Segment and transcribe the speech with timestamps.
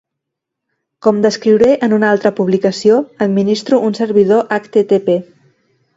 [1.07, 2.97] Com descriuré en una altra publicació,
[3.29, 5.21] administro un servidor HTTP.